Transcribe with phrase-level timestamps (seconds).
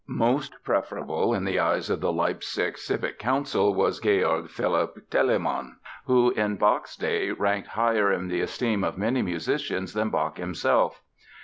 [0.07, 5.75] Most preferable in the eyes of the Leipzig civic council was George Philipp Telemann
[6.07, 11.03] who in Bach's day ranked higher in the esteem of many musicians than Bach himself.